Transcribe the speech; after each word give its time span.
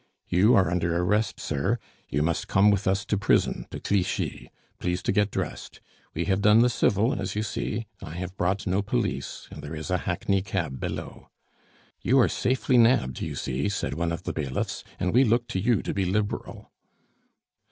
"You 0.27 0.55
are 0.55 0.71
under 0.71 0.97
arrest, 0.97 1.39
sir. 1.39 1.77
You 2.09 2.23
must 2.23 2.47
come 2.47 2.71
with 2.71 2.87
us 2.87 3.05
to 3.05 3.19
prison 3.19 3.67
to 3.69 3.79
Clichy. 3.79 4.49
Please 4.79 5.03
to 5.03 5.11
get 5.11 5.29
dressed. 5.29 5.79
We 6.15 6.25
have 6.25 6.41
done 6.41 6.61
the 6.63 6.71
civil, 6.71 7.13
as 7.21 7.35
you 7.35 7.43
see; 7.43 7.85
I 8.01 8.15
have 8.15 8.35
brought 8.35 8.65
no 8.65 8.81
police, 8.81 9.47
and 9.51 9.61
there 9.61 9.75
is 9.75 9.91
a 9.91 9.99
hackney 9.99 10.41
cab 10.41 10.79
below." 10.79 11.29
"You 12.01 12.17
are 12.19 12.27
safely 12.29 12.79
nabbed, 12.79 13.21
you 13.21 13.35
see," 13.35 13.69
said 13.69 13.93
one 13.93 14.11
of 14.11 14.23
the 14.23 14.33
bailiffs; 14.33 14.83
"and 14.99 15.13
we 15.13 15.23
look 15.23 15.47
to 15.49 15.59
you 15.59 15.83
to 15.83 15.93
be 15.93 16.05
liberal." 16.05 16.71